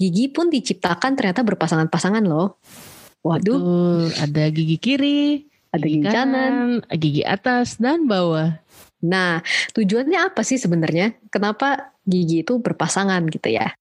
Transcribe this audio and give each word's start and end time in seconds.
gigi 0.00 0.32
pun 0.32 0.48
diciptakan 0.48 1.12
ternyata 1.12 1.44
berpasangan-pasangan 1.44 2.24
loh. 2.24 2.56
Waduh. 3.20 3.60
Betul, 3.60 4.04
ada 4.16 4.44
gigi 4.48 4.76
kiri, 4.80 5.44
ada 5.76 5.84
gigi, 5.84 6.00
gigi 6.00 6.08
kanan, 6.08 6.80
gigi 6.88 7.20
atas 7.20 7.76
dan 7.76 8.08
bawah. 8.08 8.56
Nah, 9.04 9.44
tujuannya 9.76 10.32
apa 10.32 10.40
sih 10.40 10.56
sebenarnya? 10.56 11.20
Kenapa 11.28 11.92
gigi 12.08 12.40
itu 12.40 12.56
berpasangan 12.64 13.28
gitu 13.28 13.52
ya? 13.52 13.76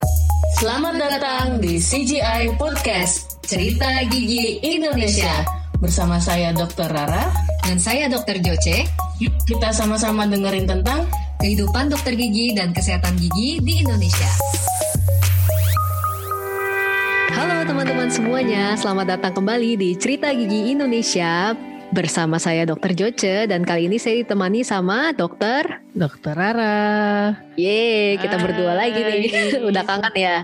Selamat 0.60 1.00
datang 1.00 1.64
di 1.64 1.80
CGI 1.80 2.60
Podcast, 2.60 3.40
Cerita 3.48 3.88
Gigi 4.12 4.60
Indonesia. 4.60 5.48
Bersama 5.80 6.20
saya 6.20 6.52
Dr. 6.52 6.92
Rara 6.92 7.32
dan 7.64 7.80
saya 7.80 8.12
Dr. 8.12 8.44
Joce. 8.44 8.84
Yuk 9.24 9.32
kita 9.48 9.72
sama-sama 9.72 10.28
dengerin 10.28 10.68
tentang 10.68 11.08
kehidupan 11.40 11.88
dokter 11.88 12.20
gigi 12.20 12.52
dan 12.52 12.76
kesehatan 12.76 13.16
gigi 13.16 13.64
di 13.64 13.88
Indonesia. 13.88 14.28
Halo 17.40 17.64
teman-teman 17.64 18.12
semuanya, 18.12 18.76
selamat 18.76 19.16
datang 19.16 19.32
kembali 19.40 19.80
di 19.80 19.96
Cerita 19.96 20.28
Gigi 20.36 20.76
Indonesia 20.76 21.56
bersama 21.96 22.36
saya 22.36 22.68
Dokter 22.68 22.92
Joce 22.92 23.48
dan 23.48 23.64
kali 23.64 23.88
ini 23.88 23.96
saya 23.96 24.20
ditemani 24.20 24.60
sama 24.68 25.16
Dokter 25.16 25.80
Dokter 25.96 26.36
Rara. 26.36 27.32
Yeay, 27.56 28.20
kita 28.20 28.36
Hai. 28.36 28.44
berdua 28.44 28.74
lagi 28.76 29.00
nih. 29.00 29.32
Udah 29.72 29.88
kangen 29.88 30.12
ya. 30.20 30.44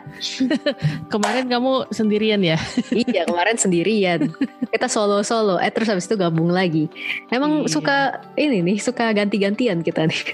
kemarin 1.12 1.52
kamu 1.52 1.92
sendirian 1.92 2.40
ya? 2.40 2.56
iya, 3.12 3.28
kemarin 3.28 3.60
sendirian. 3.60 4.32
Kita 4.72 4.88
solo-solo, 4.88 5.60
eh 5.60 5.76
terus 5.76 5.92
habis 5.92 6.08
itu 6.08 6.16
gabung 6.16 6.48
lagi. 6.48 6.88
Emang 7.28 7.68
iya. 7.68 7.76
suka 7.76 8.24
ini 8.40 8.64
nih, 8.72 8.80
suka 8.80 9.12
ganti-gantian 9.12 9.84
kita 9.84 10.08
nih. 10.08 10.32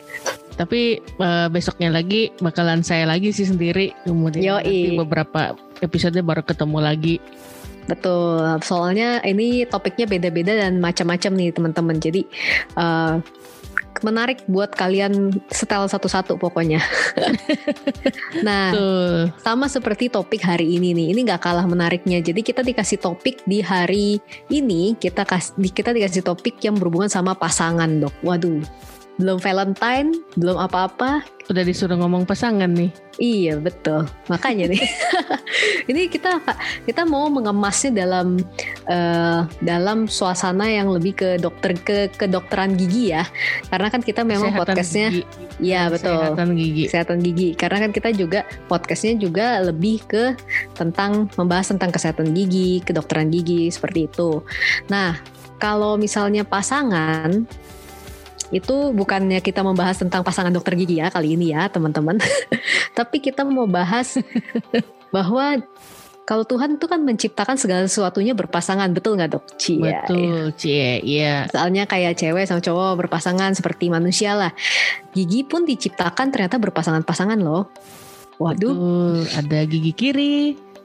Tapi 0.61 1.01
uh, 1.17 1.49
besoknya 1.49 1.89
lagi 1.89 2.29
bakalan 2.37 2.85
saya 2.85 3.09
lagi 3.09 3.33
sih 3.33 3.49
sendiri. 3.49 3.97
Kemudian 4.05 4.61
nanti 4.61 4.93
beberapa 4.93 5.57
episode 5.81 6.17
baru 6.21 6.45
ketemu 6.45 6.77
lagi. 6.79 7.15
Betul, 7.89 8.61
soalnya 8.61 9.19
ini 9.25 9.65
topiknya 9.65 10.05
beda-beda 10.05 10.53
dan 10.53 10.77
macam-macam 10.77 11.31
nih 11.33 11.49
teman-teman. 11.51 11.97
Jadi 11.97 12.23
uh, 12.77 13.17
menarik 13.99 14.47
buat 14.47 14.71
kalian 14.71 15.35
setel 15.51 15.85
satu-satu 15.85 16.39
pokoknya. 16.39 16.79
nah, 18.47 18.71
Tuh. 18.71 19.27
sama 19.43 19.67
seperti 19.67 20.07
topik 20.07 20.39
hari 20.41 20.79
ini 20.79 20.95
nih. 20.95 21.07
Ini 21.11 21.19
nggak 21.27 21.43
kalah 21.43 21.67
menariknya. 21.67 22.23
Jadi 22.23 22.41
kita 22.41 22.63
dikasih 22.63 23.03
topik 23.03 23.43
di 23.43 23.59
hari 23.59 24.23
ini 24.47 24.95
kita 24.95 25.27
kasih 25.27 25.57
kita 25.75 25.91
dikasih 25.91 26.23
topik 26.23 26.63
yang 26.63 26.79
berhubungan 26.79 27.11
sama 27.11 27.35
pasangan 27.35 27.89
dok. 27.99 28.15
Waduh, 28.23 28.63
belum 29.19 29.37
Valentine, 29.43 30.15
belum 30.39 30.55
apa-apa. 30.55 31.23
Udah 31.51 31.67
disuruh 31.67 31.99
ngomong 31.99 32.23
pasangan 32.23 32.71
nih. 32.71 32.91
Iya 33.19 33.59
betul, 33.59 34.07
makanya 34.31 34.71
nih. 34.71 34.81
ini 35.91 36.07
kita 36.07 36.39
kita 36.87 37.03
mau 37.03 37.27
mengemasnya 37.27 38.07
dalam 38.07 38.39
uh, 38.87 39.43
dalam 39.59 40.07
suasana 40.07 40.71
yang 40.71 40.89
lebih 40.89 41.13
ke 41.19 41.29
dokter 41.37 41.75
ke 41.75 42.07
kedokteran 42.15 42.79
gigi 42.79 43.11
ya, 43.11 43.27
karena 43.67 43.91
kan 43.91 43.99
kita 43.99 44.23
memang 44.23 44.55
Kesehatan 44.55 44.63
podcastnya, 44.63 45.07
iya 45.59 45.91
betul. 45.91 46.17
Kesehatan 46.17 46.49
gigi. 46.55 46.83
Kesehatan 46.87 47.17
gigi, 47.19 47.49
karena 47.53 47.77
kan 47.83 47.91
kita 47.91 48.09
juga 48.15 48.39
podcastnya 48.71 49.13
juga 49.19 49.59
lebih 49.59 50.01
ke 50.07 50.33
tentang 50.79 51.27
membahas 51.35 51.75
tentang 51.75 51.91
kesehatan 51.91 52.31
gigi, 52.31 52.79
kedokteran 52.81 53.27
gigi 53.27 53.67
seperti 53.69 54.07
itu. 54.07 54.39
Nah 54.87 55.19
kalau 55.61 55.93
misalnya 55.93 56.41
pasangan 56.41 57.45
itu 58.51 58.91
bukannya 58.91 59.39
kita 59.39 59.63
membahas 59.63 60.03
tentang 60.03 60.21
pasangan 60.27 60.51
dokter 60.51 60.75
gigi 60.75 60.99
ya 60.99 61.07
kali 61.07 61.39
ini 61.39 61.55
ya 61.55 61.71
teman-teman. 61.71 62.19
Tapi 62.99 63.23
kita 63.23 63.47
mau 63.47 63.65
bahas 63.65 64.19
bahwa 65.15 65.63
kalau 66.21 66.47
Tuhan 66.47 66.79
itu 66.79 66.85
kan 66.87 67.01
menciptakan 67.03 67.59
segala 67.59 67.83
sesuatunya 67.89 68.31
berpasangan, 68.31 68.93
betul 68.95 69.19
nggak 69.19 69.35
dok? 69.35 69.43
Cie, 69.59 69.81
betul, 69.83 70.55
cie, 70.55 71.01
iya. 71.03 71.49
Soalnya 71.51 71.89
kayak 71.89 72.15
cewek 72.15 72.47
sama 72.47 72.63
cowok 72.63 73.03
berpasangan 73.03 73.51
seperti 73.57 73.91
manusia 73.91 74.37
lah. 74.37 74.55
Gigi 75.11 75.43
pun 75.43 75.67
diciptakan 75.67 76.31
ternyata 76.31 76.61
berpasangan-pasangan 76.61 77.35
loh. 77.41 77.67
Waduh. 78.39 78.71
Betul, 78.71 79.17
ada 79.33 79.59
gigi 79.67 79.91
kiri, 79.91 80.37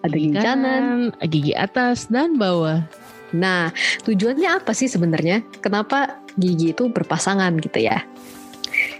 ada 0.02 0.16
gigi, 0.16 0.34
gigi 0.34 0.40
kanan, 0.40 1.14
kanan, 1.14 1.30
gigi 1.30 1.52
atas 1.54 2.10
dan 2.10 2.34
bawah. 2.34 2.82
Nah, 3.30 3.70
tujuannya 4.02 4.50
apa 4.50 4.72
sih 4.74 4.90
sebenarnya? 4.90 5.46
Kenapa 5.62 6.25
gigi 6.36 6.72
itu 6.72 6.88
berpasangan 6.92 7.52
gitu 7.60 7.80
ya? 7.80 8.04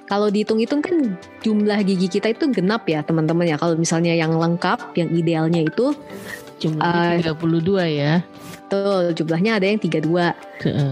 Kalau 0.07 0.31
dihitung-hitung 0.31 0.81
kan 0.81 1.19
jumlah 1.43 1.83
gigi 1.83 2.07
kita 2.07 2.31
itu 2.31 2.47
genap 2.55 2.87
ya 2.87 3.03
teman-teman 3.03 3.51
ya. 3.51 3.57
Kalau 3.59 3.75
misalnya 3.75 4.15
yang 4.15 4.35
lengkap, 4.39 4.95
yang 4.95 5.11
idealnya 5.11 5.67
itu 5.67 5.93
jumlahnya 6.63 7.35
uh, 7.35 7.37
32 7.37 7.99
ya. 8.01 8.13
Betul, 8.67 9.03
jumlahnya 9.15 9.53
ada 9.59 9.67
yang 9.67 9.79
32. 9.83 10.07
Uh. 10.07 10.33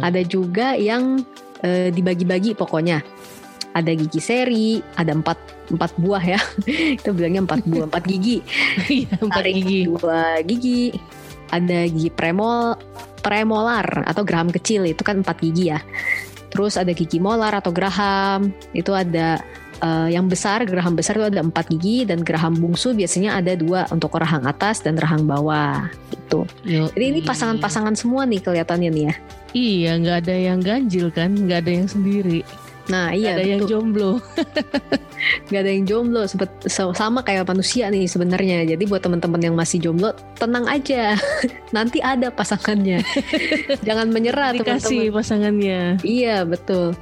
Ada 0.03 0.21
juga 0.27 0.75
yang 0.75 1.23
uh, 1.63 1.89
dibagi-bagi 1.95 2.59
pokoknya. 2.59 3.03
Ada 3.75 3.91
gigi 3.99 4.21
seri, 4.23 4.79
ada 4.95 5.15
empat 5.15 5.39
empat 5.71 5.91
buah 5.99 6.23
ya. 6.23 6.41
Kita 6.99 7.11
bilangnya 7.15 7.47
empat 7.47 7.67
buah, 7.67 7.87
empat 7.91 8.05
gigi. 8.07 8.43
Iya, 8.91 9.15
empat 9.23 9.45
gigi. 9.47 9.81
Dua 9.87 10.43
gigi. 10.43 10.95
Ada 11.55 11.87
gigi 11.87 12.11
premol, 12.11 12.75
premolar 13.23 14.07
atau 14.11 14.27
geraham 14.27 14.51
kecil 14.51 14.91
itu 14.91 15.03
kan 15.07 15.23
empat 15.23 15.39
gigi 15.39 15.71
ya. 15.71 15.79
Terus 16.55 16.79
ada 16.79 16.95
gigi 16.95 17.19
molar 17.19 17.51
atau 17.59 17.75
geraham, 17.75 18.55
itu 18.71 18.95
ada 18.95 19.43
uh, 19.83 20.07
yang 20.07 20.31
besar, 20.31 20.63
geraham 20.63 20.95
besar 20.95 21.19
itu 21.19 21.27
ada 21.27 21.43
empat 21.43 21.67
gigi 21.67 22.07
dan 22.07 22.23
geraham 22.23 22.55
bungsu 22.55 22.95
biasanya 22.95 23.35
ada 23.43 23.59
dua 23.59 23.91
untuk 23.91 24.15
rahang 24.15 24.47
atas 24.47 24.79
dan 24.87 24.95
rahang 24.95 25.27
bawah 25.27 25.91
gitu. 26.15 26.47
Jadi 26.95 27.05
ini 27.11 27.21
pasangan-pasangan 27.27 27.99
semua 27.99 28.23
nih 28.23 28.39
kelihatannya 28.39 28.91
nih 28.95 29.05
ya. 29.11 29.15
Iya, 29.55 29.91
nggak 30.03 30.17
ada 30.27 30.35
yang 30.35 30.59
ganjil 30.63 31.07
kan, 31.11 31.31
nggak 31.35 31.67
ada 31.67 31.73
yang 31.83 31.89
sendiri. 31.91 32.47
Nah 32.93 33.17
iya 33.17 33.33
gak 33.33 33.37
ada 33.37 33.41
betul. 33.41 33.53
yang 33.53 33.63
jomblo. 33.69 34.13
Gak 35.53 35.61
ada 35.65 35.71
yang 35.73 35.85
jomblo. 35.89 36.23
Sama 36.69 37.25
kayak 37.25 37.49
manusia 37.49 37.89
nih 37.89 38.05
sebenarnya. 38.05 38.69
Jadi 38.69 38.85
buat 38.85 39.01
teman-teman 39.01 39.41
yang 39.41 39.57
masih 39.57 39.81
jomblo 39.81 40.13
Tenang 40.37 40.69
aja. 40.69 41.17
Nanti 41.77 42.05
ada 42.05 42.29
pasangannya. 42.29 43.01
Jangan 43.89 44.13
menyerah 44.13 44.53
teman-teman. 44.53 45.17
pasangannya. 45.17 45.81
Iya 46.05 46.45
betul. 46.45 46.93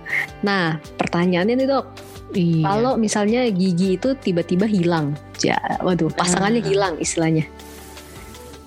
Nah 0.46 0.78
pertanyaannya 0.98 1.54
nih 1.58 1.68
dok. 1.68 1.86
Iya. 2.32 2.64
Kalau 2.64 2.92
misalnya 2.96 3.44
gigi 3.52 4.00
itu 4.00 4.16
tiba-tiba 4.16 4.64
hilang 4.64 5.12
ya, 5.44 5.60
Waduh 5.84 6.08
pasangannya 6.16 6.64
uh. 6.64 6.68
hilang 6.70 6.94
istilahnya. 6.96 7.44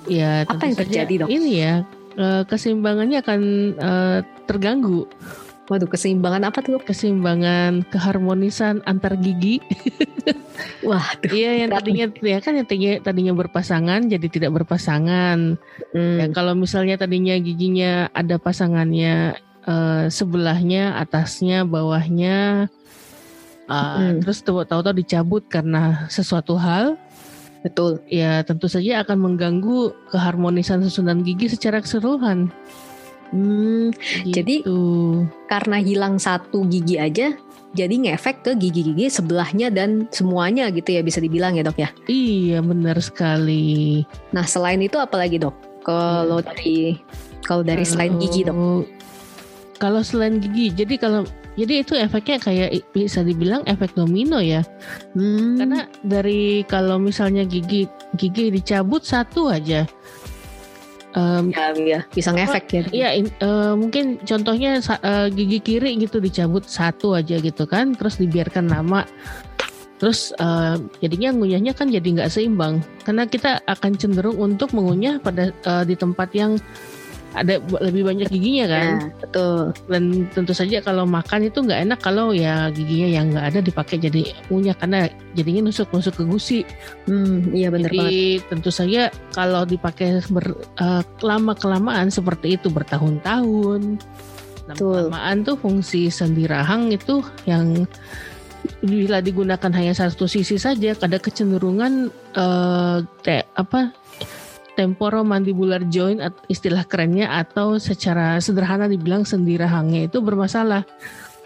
Ya 0.06 0.46
Apa 0.46 0.70
yang 0.70 0.78
terjadi 0.78 1.14
dok? 1.26 1.30
Ini 1.34 1.52
ya 1.58 1.74
eh, 2.14 2.42
Keseimbangannya 2.46 3.26
akan 3.26 3.42
uh, 3.82 4.20
terganggu 4.46 5.10
Waduh, 5.66 5.90
keseimbangan 5.90 6.46
apa 6.46 6.62
tuh? 6.62 6.78
Keseimbangan 6.78 7.90
keharmonisan 7.90 8.86
antar 8.86 9.18
gigi. 9.18 9.58
Wah, 10.88 11.18
iya 11.34 11.66
yang 11.66 11.74
tadinya 11.74 12.06
ya 12.22 12.38
kan 12.38 12.54
yang 12.54 12.70
tadinya, 12.70 12.94
tadinya 13.02 13.34
berpasangan 13.34 14.06
jadi 14.06 14.28
tidak 14.30 14.52
berpasangan. 14.62 15.58
Hmm. 15.92 16.18
Ya, 16.22 16.26
kalau 16.30 16.54
misalnya 16.54 17.02
tadinya 17.02 17.34
giginya 17.42 18.14
ada 18.14 18.38
pasangannya 18.38 19.42
uh, 19.66 20.06
sebelahnya, 20.08 21.02
atasnya, 21.02 21.66
bawahnya, 21.66 22.70
uh, 23.66 23.82
hmm. 23.98 24.22
terus 24.22 24.46
tahu-tahu 24.46 24.94
dicabut 25.02 25.50
karena 25.50 26.06
sesuatu 26.14 26.62
hal. 26.62 26.94
Betul. 27.66 28.06
Ya 28.06 28.46
tentu 28.46 28.70
saja 28.70 29.02
akan 29.02 29.18
mengganggu 29.18 29.98
keharmonisan 30.14 30.86
susunan 30.86 31.26
gigi 31.26 31.50
secara 31.50 31.82
keseluruhan. 31.82 32.54
Hmm, 33.34 33.90
gitu. 34.26 34.32
jadi 34.32 34.56
karena 35.50 35.78
hilang 35.82 36.22
satu 36.22 36.66
gigi 36.70 37.02
aja, 37.02 37.34
jadi 37.76 37.92
ngefek 37.92 38.48
ke 38.48 38.52
gigi-gigi 38.56 39.12
sebelahnya 39.12 39.68
dan 39.68 40.08
semuanya 40.10 40.72
gitu 40.72 40.96
ya 40.96 41.04
bisa 41.04 41.20
dibilang 41.20 41.60
ya 41.60 41.64
dok 41.68 41.76
ya? 41.76 41.90
Iya 42.08 42.64
benar 42.64 42.96
sekali. 43.04 44.08
Nah 44.32 44.48
selain 44.48 44.80
itu 44.80 44.96
apa 44.96 45.20
lagi 45.20 45.44
dok? 45.44 45.54
Kalau 45.84 46.40
hmm. 46.40 46.48
dari 46.48 46.80
kalau 47.44 47.62
dari 47.68 47.84
kalau, 47.84 47.92
selain 47.92 48.14
gigi 48.24 48.42
dok? 48.48 48.56
Kalau 49.76 50.02
selain 50.08 50.40
gigi, 50.40 50.72
jadi 50.72 50.96
kalau 50.96 51.28
jadi 51.60 51.84
itu 51.84 51.94
efeknya 52.00 52.40
kayak 52.40 52.70
bisa 52.96 53.24
dibilang 53.28 53.68
efek 53.68 53.92
domino 53.96 54.40
ya. 54.40 54.64
Hmm. 55.12 55.60
Karena 55.60 55.84
dari 56.00 56.64
kalau 56.68 56.96
misalnya 56.96 57.44
gigi 57.44 57.92
gigi 58.16 58.56
dicabut 58.56 59.04
satu 59.04 59.52
aja, 59.52 59.84
um, 61.16 61.50
ya, 61.50 61.72
ya 61.74 62.00
bisa 62.12 62.30
ngefek 62.36 62.66
ya. 62.70 62.84
Iya, 62.92 63.10
uh, 63.42 63.74
mungkin 63.74 64.22
contohnya 64.22 64.78
uh, 64.80 65.28
gigi 65.32 65.60
kiri 65.64 65.98
gitu 65.98 66.22
dicabut 66.22 66.68
satu 66.68 67.16
aja 67.18 67.40
gitu 67.40 67.66
kan, 67.66 67.96
terus 67.96 68.22
dibiarkan 68.22 68.70
lama. 68.70 69.08
Terus 69.96 70.36
uh, 70.44 70.76
jadinya 71.00 71.32
ngunyahnya 71.32 71.72
kan 71.72 71.88
jadi 71.88 72.04
nggak 72.04 72.28
seimbang 72.28 72.84
karena 73.08 73.24
kita 73.32 73.64
akan 73.64 73.96
cenderung 73.96 74.36
untuk 74.44 74.76
mengunyah 74.76 75.24
pada 75.24 75.56
uh, 75.64 75.88
di 75.88 75.96
tempat 75.96 76.36
yang 76.36 76.60
ada 77.34 77.60
lebih 77.60 78.06
banyak 78.06 78.28
giginya 78.30 78.66
kan. 78.70 78.88
Nah, 78.88 79.10
betul. 79.20 79.58
Dan 79.90 80.04
tentu 80.32 80.54
saja 80.54 80.80
kalau 80.80 81.04
makan 81.04 81.50
itu 81.50 81.60
nggak 81.66 81.82
enak 81.90 82.00
kalau 82.00 82.32
ya 82.32 82.70
giginya 82.70 83.10
yang 83.10 83.26
nggak 83.34 83.46
ada 83.56 83.60
dipakai 83.66 83.98
jadi 83.98 84.22
punya 84.48 84.78
karena 84.78 85.10
jadinya 85.34 85.68
nusuk-nusuk 85.68 86.22
ke 86.22 86.24
gusi. 86.24 86.60
Hmm, 87.10 87.52
iya 87.52 87.74
benar 87.74 87.92
Jadi 87.92 88.00
banget. 88.40 88.48
tentu 88.52 88.70
saja 88.72 89.02
kalau 89.36 89.68
dipakai 89.68 90.24
ber, 90.32 90.56
uh, 90.80 91.04
lama 91.26 91.54
kelamaan 91.58 92.08
seperti 92.08 92.56
itu 92.56 92.72
bertahun-tahun, 92.72 94.00
Betul. 94.70 95.12
lama-kelamaan 95.12 95.38
tuh 95.44 95.58
fungsi 95.60 96.08
sendi 96.08 96.48
rahang 96.48 96.94
itu 96.94 97.20
yang 97.44 97.84
bila 98.82 99.22
digunakan 99.22 99.70
hanya 99.78 99.94
satu 99.94 100.26
sisi 100.26 100.58
saja, 100.58 100.98
ada 100.98 101.22
kecenderungan 101.22 102.10
uh, 102.34 102.98
te, 103.22 103.46
apa 103.54 103.94
temporomandibular 104.76 105.88
joint 105.88 106.20
at- 106.22 106.46
istilah 106.52 106.84
kerennya 106.86 107.32
atau 107.32 107.80
secara 107.80 108.38
sederhana 108.44 108.86
dibilang 108.86 109.24
sendi 109.24 109.56
rahangnya 109.56 110.12
itu 110.12 110.20
bermasalah. 110.20 110.84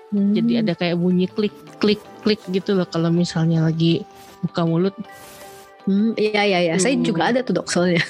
Hmm. 0.09 0.33
Jadi 0.33 0.65
ada 0.65 0.73
kayak 0.73 0.97
bunyi 0.97 1.29
klik 1.29 1.53
klik 1.77 2.01
klik 2.25 2.41
gitu 2.49 2.73
loh 2.73 2.89
kalau 2.89 3.13
misalnya 3.13 3.61
lagi 3.61 4.01
buka 4.41 4.65
mulut 4.65 4.95
Hmm, 5.83 6.11
iya 6.19 6.43
iya 6.43 6.59
iya. 6.59 6.73
Saya 6.77 6.99
Hmm. 6.99 7.03
juga 7.03 7.31
ada 7.31 7.39
tuh 7.41 7.55
dok 7.55 7.67
soalnya. 7.71 7.99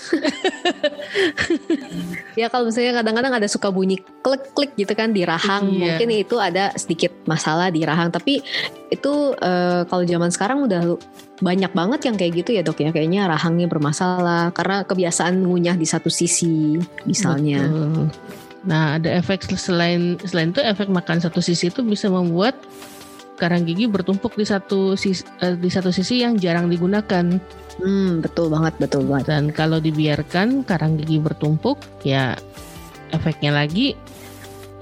ya 2.40 2.48
kalau 2.50 2.68
misalnya 2.68 3.02
kadang-kadang 3.02 3.34
ada 3.36 3.48
suka 3.48 3.70
bunyi 3.70 4.02
klik-klik 4.22 4.74
gitu 4.76 4.94
kan 4.94 5.12
di 5.12 5.24
rahang, 5.24 5.70
Iya. 5.70 5.96
mungkin 5.96 6.10
itu 6.12 6.36
ada 6.40 6.74
sedikit 6.76 7.14
masalah 7.26 7.70
di 7.70 7.86
rahang. 7.86 8.10
Tapi 8.10 8.42
itu 8.90 9.14
eh, 9.38 9.82
kalau 9.86 10.04
zaman 10.04 10.30
sekarang 10.34 10.66
udah 10.66 10.98
banyak 11.40 11.72
banget 11.72 12.00
yang 12.12 12.16
kayak 12.20 12.34
gitu 12.44 12.50
ya 12.58 12.62
dok 12.66 12.80
ya. 12.82 12.90
Kayaknya 12.92 13.30
rahangnya 13.30 13.68
bermasalah 13.70 14.52
karena 14.52 14.84
kebiasaan 14.84 15.46
ngunyah 15.46 15.78
di 15.78 15.88
satu 15.88 16.10
sisi 16.12 16.76
misalnya. 17.06 17.64
Betul. 17.64 18.10
Nah, 18.60 19.00
ada 19.00 19.08
efek 19.16 19.48
selain 19.56 20.20
selain 20.28 20.52
itu 20.52 20.60
efek 20.60 20.92
makan 20.92 21.24
satu 21.24 21.40
sisi 21.40 21.72
itu 21.72 21.80
bisa 21.80 22.12
membuat 22.12 22.60
karang 23.40 23.64
gigi 23.64 23.88
bertumpuk 23.88 24.36
di 24.36 24.44
satu 24.44 25.00
sisi, 25.00 25.24
eh, 25.40 25.56
di 25.56 25.72
satu 25.72 25.90
sisi 25.90 26.22
yang 26.22 26.36
jarang 26.36 26.68
digunakan. 26.68 27.26
Hmm, 27.80 28.20
betul 28.20 28.52
banget, 28.52 28.76
betul 28.78 29.08
banget. 29.08 29.32
Dan 29.32 29.44
kalau 29.56 29.80
dibiarkan 29.80 30.68
karang 30.68 31.00
gigi 31.00 31.18
bertumpuk, 31.24 31.80
ya 32.04 32.36
efeknya 33.16 33.56
lagi 33.56 33.96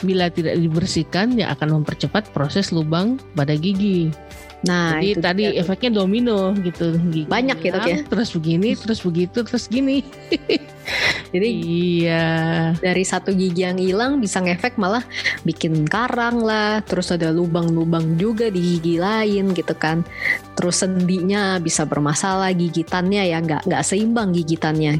bila 0.01 0.29
tidak 0.29 0.57
dibersihkan 0.61 1.37
ya 1.37 1.53
akan 1.57 1.81
mempercepat 1.81 2.29
proses 2.33 2.73
lubang 2.73 3.21
pada 3.33 3.53
gigi. 3.53 4.09
Nah, 4.65 4.97
Jadi 4.97 5.07
itu 5.13 5.21
tadi 5.21 5.41
dia 5.45 5.49
tuh. 5.53 5.61
efeknya 5.61 5.89
domino 6.01 6.53
gitu. 6.65 6.97
Gigi 7.13 7.29
Banyak 7.29 7.57
gitu 7.61 7.77
ya. 7.77 8.01
Terus 8.09 8.29
begini, 8.33 8.73
terus 8.73 8.99
begitu, 9.05 9.45
terus 9.45 9.69
gini. 9.69 10.01
Jadi 11.31 11.49
iya. 12.03 12.71
dari 12.79 13.03
satu 13.03 13.35
gigi 13.35 13.67
yang 13.67 13.79
hilang 13.79 14.23
bisa 14.23 14.39
ngefek 14.39 14.79
malah 14.79 15.03
bikin 15.43 15.83
karang 15.87 16.41
lah 16.43 16.79
terus 16.83 17.11
ada 17.11 17.31
lubang-lubang 17.31 18.15
juga 18.15 18.47
di 18.47 18.77
gigi 18.77 18.95
lain 18.99 19.51
gitu 19.51 19.75
kan 19.75 20.03
terus 20.55 20.81
sendinya 20.81 21.59
bisa 21.61 21.83
bermasalah 21.83 22.51
gigitannya 22.55 23.29
ya 23.29 23.37
nggak 23.43 23.67
nggak 23.67 23.83
seimbang 23.83 24.33
gigitannya 24.33 24.99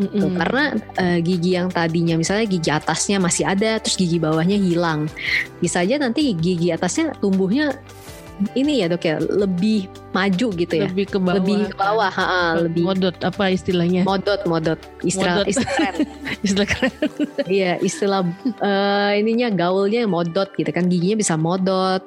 Tuh, 0.00 0.08
Mm-mm. 0.08 0.32
karena 0.40 0.64
eh, 0.96 1.18
gigi 1.20 1.60
yang 1.60 1.68
tadinya 1.68 2.16
misalnya 2.16 2.48
gigi 2.48 2.72
atasnya 2.72 3.20
masih 3.20 3.44
ada 3.44 3.76
terus 3.84 4.00
gigi 4.00 4.16
bawahnya 4.16 4.56
hilang 4.56 5.12
bisa 5.60 5.84
aja 5.84 6.00
nanti 6.00 6.32
gigi 6.32 6.72
atasnya 6.72 7.12
tumbuhnya 7.20 7.76
ini 8.56 8.82
ya 8.82 8.86
dok 8.90 9.04
ya 9.04 9.16
lebih 9.20 9.86
maju 10.10 10.46
gitu 10.58 10.74
ya 10.74 10.88
lebih 10.90 11.06
ke 11.06 11.18
bawah. 11.22 11.36
lebih 11.38 11.58
ke 11.70 11.76
bawah 11.78 12.10
ha, 12.10 12.58
lebih 12.58 12.82
modot 12.82 13.16
apa 13.22 13.44
istilahnya? 13.54 14.02
modot 14.02 14.40
modot 14.48 14.80
istilah 15.06 15.44
Modot. 15.44 15.46
istilah 15.46 15.72
keren. 15.76 15.94
Istilah 16.46 16.68
keren. 16.68 16.92
Iya 17.60 17.72
istilah 17.82 18.22
eh, 18.62 19.10
ininya 19.20 19.48
gaulnya 19.52 20.06
modot 20.08 20.48
gitu 20.56 20.70
kan 20.72 20.88
giginya 20.88 21.16
bisa 21.20 21.34
modot 21.36 22.02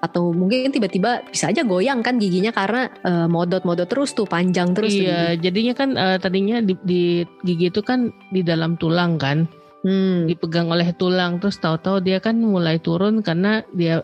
atau 0.00 0.32
mungkin 0.32 0.72
tiba-tiba 0.72 1.24
bisa 1.28 1.50
aja 1.52 1.62
goyang 1.62 2.00
kan 2.00 2.16
giginya 2.16 2.50
karena 2.50 2.88
eh, 3.04 3.28
modot-modot 3.28 3.86
terus 3.86 4.16
tuh 4.16 4.26
panjang 4.26 4.72
terus 4.72 4.94
tuh 4.94 5.04
iya, 5.06 5.34
gigi. 5.36 5.42
jadinya 5.50 5.74
kan 5.76 5.88
eh, 5.94 6.16
tadinya 6.18 6.56
di, 6.64 6.74
di 6.82 7.02
gigi 7.44 7.70
itu 7.70 7.80
kan 7.84 8.10
di 8.32 8.40
dalam 8.42 8.74
tulang 8.80 9.16
kan, 9.20 9.46
Hmm, 9.84 10.24
dipegang 10.24 10.72
oleh 10.72 10.96
tulang 10.96 11.36
terus 11.44 11.60
tahu-tahu 11.60 12.00
dia 12.00 12.16
kan 12.16 12.40
mulai 12.40 12.80
turun 12.80 13.20
karena 13.20 13.60
dia 13.68 14.00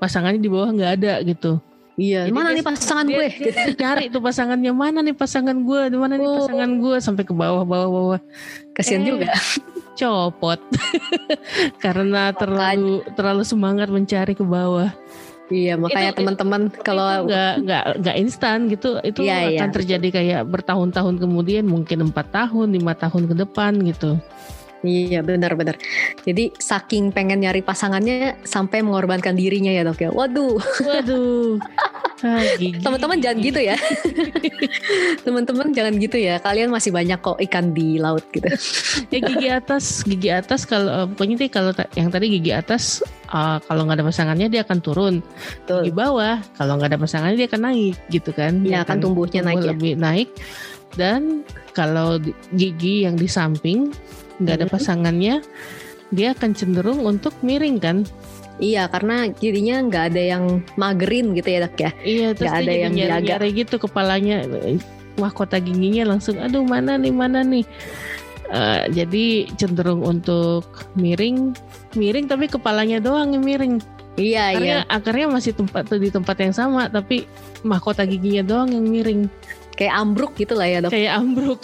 pasangannya 0.00 0.40
di 0.40 0.48
bawah 0.48 0.72
nggak 0.72 0.92
ada 0.96 1.14
gitu. 1.22 1.60
iya 1.94 2.24
Jadi 2.24 2.32
mana 2.32 2.50
nih 2.50 2.64
pasangan 2.64 3.04
Dia, 3.04 3.14
gue? 3.14 3.28
dia, 3.30 3.52
dia 3.52 3.76
cari 3.76 4.04
tuh 4.08 4.18
pasangannya 4.18 4.72
mana 4.72 4.98
nih 5.00 5.12
pasangan 5.12 5.56
gue, 5.60 5.82
di 5.86 5.98
mana 6.00 6.16
nih 6.16 6.24
Oh. 6.24 6.36
pasangan 6.40 6.70
gue 6.74 6.96
sampai 6.98 7.22
ke 7.22 7.34
bawah 7.34 7.62
bawah 7.62 7.88
bawah 7.88 8.20
Kasian 8.72 9.04
Eh, 9.04 9.06
juga. 9.06 9.28
copot 10.00 10.56
karena 11.84 12.32
terlalu 12.32 13.04
terlalu 13.12 13.44
semangat 13.44 13.88
mencari 13.88 14.32
ke 14.32 14.40
bawah. 14.40 14.88
Iya 15.50 15.74
makanya 15.74 16.14
teman-teman 16.14 16.70
kalau 16.80 17.26
nggak 17.26 17.52
nggak 17.60 17.84
nggak 18.00 18.16
instan 18.16 18.70
gitu 18.70 19.02
itu 19.02 19.20
Iya, 19.20 19.50
akan 19.50 19.68
iya, 19.68 19.74
terjadi 19.74 20.08
kayak 20.08 20.42
bertahun-tahun 20.46 21.18
kemudian 21.18 21.66
mungkin 21.66 22.06
empat 22.06 22.30
tahun 22.30 22.70
lima 22.70 22.94
tahun 22.94 23.26
ke 23.26 23.34
depan 23.36 23.82
gitu 23.82 24.14
iya 24.80 25.20
benar-benar. 25.20 25.76
Jadi 26.24 26.56
saking 26.56 27.12
pengen 27.12 27.40
nyari 27.40 27.60
pasangannya 27.60 28.40
sampai 28.44 28.80
mengorbankan 28.80 29.36
dirinya 29.36 29.70
ya 29.70 29.84
dok 29.84 30.00
ya. 30.00 30.10
Waduh 30.10 30.56
waduh 30.84 31.56
Ah, 32.20 32.44
teman-teman 32.84 33.16
jangan 33.16 33.38
gitu 33.40 33.60
ya. 33.64 33.76
teman-teman 35.24 35.72
jangan 35.72 35.94
gitu 35.96 36.16
ya. 36.20 36.36
Kalian 36.40 36.68
masih 36.68 36.92
banyak 36.92 37.16
kok 37.20 37.40
ikan 37.48 37.72
di 37.72 37.96
laut 37.96 38.24
gitu. 38.32 38.44
ya 39.08 39.18
gigi 39.24 39.48
atas 39.48 40.04
gigi 40.04 40.28
atas 40.28 40.68
kalau 40.68 40.88
eh, 40.88 41.06
pokoknya 41.08 41.36
sih 41.40 41.48
kalau 41.48 41.72
yang 41.96 42.12
tadi 42.12 42.28
gigi 42.28 42.52
atas 42.52 43.00
ah, 43.32 43.56
kalau 43.64 43.88
nggak 43.88 44.00
ada 44.00 44.06
pasangannya 44.06 44.52
dia 44.52 44.62
akan 44.64 44.78
turun 44.84 45.14
Betul. 45.64 45.88
gigi 45.88 45.96
bawah 45.96 46.36
kalau 46.60 46.76
nggak 46.76 46.92
ada 46.92 46.98
pasangannya 47.00 47.36
dia 47.40 47.48
akan 47.48 47.62
naik 47.72 47.96
gitu 48.12 48.30
kan 48.36 48.52
Iya 48.62 48.84
Dia 48.84 48.88
kan 48.88 48.98
tumbuhnya 49.00 49.40
naik 49.40 49.56
tumbuh 49.56 49.64
ya. 49.64 49.72
lebih 49.72 49.92
naik 49.96 50.28
dan 50.98 51.46
kalau 51.72 52.18
gigi 52.52 53.06
yang 53.06 53.14
di 53.14 53.30
samping 53.30 53.94
nggak 54.40 54.54
ada 54.60 54.66
pasangannya 54.66 55.44
dia 56.10 56.34
akan 56.34 56.50
cenderung 56.56 57.04
untuk 57.06 57.32
miring 57.44 57.78
kan 57.78 57.98
Iya 58.60 58.92
karena 58.92 59.32
jadinya 59.40 59.80
nggak 59.88 60.04
ada 60.12 60.20
yang 60.36 60.44
magerin 60.76 61.32
gitu 61.32 61.48
ya 61.48 61.64
dok 61.64 61.80
ya. 61.80 61.90
iya 62.04 62.28
terus 62.36 62.52
dia 62.52 62.60
ada 62.60 62.72
yang 62.76 62.92
jaga. 62.92 63.00
nyari-nyari 63.16 63.48
gitu 63.64 63.74
kepalanya 63.80 64.44
mahkota 65.16 65.56
giginya 65.56 66.12
langsung 66.12 66.36
aduh 66.36 66.60
mana 66.60 67.00
nih 67.00 67.08
mana 67.08 67.40
nih 67.40 67.64
Eh, 68.50 68.84
jadi 68.90 69.46
cenderung 69.54 70.02
untuk 70.02 70.66
miring 70.98 71.54
miring 71.94 72.26
tapi 72.26 72.50
kepalanya 72.50 72.98
doang 72.98 73.30
yang 73.30 73.46
miring 73.46 73.78
Iya 74.18 74.58
iya. 74.58 74.58
akarnya 74.58 74.78
akarnya 74.90 75.26
masih 75.30 75.52
tempat 75.54 75.86
di 75.94 76.10
tempat 76.10 76.34
yang 76.42 76.50
sama 76.50 76.90
tapi 76.90 77.30
mahkota 77.62 78.02
giginya 78.02 78.42
doang 78.42 78.74
yang 78.74 78.82
miring 78.90 79.30
Kayak 79.80 79.94
ambruk 79.96 80.36
gitu 80.36 80.52
lah 80.52 80.68
ya 80.68 80.78
dok. 80.84 80.92
kayak 80.92 81.12
ambruk 81.16 81.60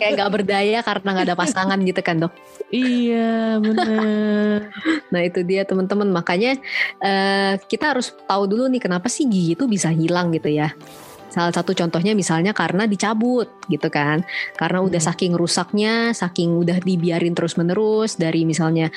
Kayak 0.00 0.12
nggak 0.16 0.32
berdaya 0.32 0.78
karena 0.80 1.08
nggak 1.12 1.26
ada 1.28 1.36
pasangan 1.36 1.78
gitu 1.84 2.00
kan 2.00 2.16
dok. 2.16 2.32
iya 2.72 3.60
bener 3.60 4.72
Nah 5.12 5.20
itu 5.20 5.44
dia 5.44 5.68
teman-teman 5.68 6.08
makanya 6.08 6.56
eh, 6.98 7.60
kita 7.60 7.92
harus 7.92 8.16
tahu 8.24 8.48
dulu 8.48 8.64
nih 8.66 8.80
kenapa 8.80 9.12
sih 9.12 9.28
gigi 9.28 9.52
itu 9.52 9.68
bisa 9.68 9.92
hilang 9.92 10.32
gitu 10.32 10.48
ya. 10.48 10.72
Salah 11.28 11.52
satu 11.52 11.76
contohnya 11.76 12.16
misalnya 12.16 12.56
karena 12.56 12.88
dicabut 12.88 13.52
gitu 13.68 13.92
kan. 13.92 14.24
Karena 14.56 14.80
udah 14.80 14.96
Hmm. 14.96 15.08
saking 15.12 15.36
rusaknya, 15.36 16.16
saking 16.16 16.56
udah 16.56 16.80
dibiarin 16.80 17.36
terus-menerus 17.36 18.16
dari 18.16 18.48
misalnya 18.48 18.88